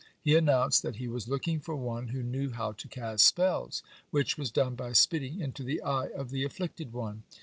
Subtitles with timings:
[0.19, 4.35] He announced that he was looking for one who knew how to cast spells, which
[4.35, 7.21] was done by spitting into the eye of the afflicted one.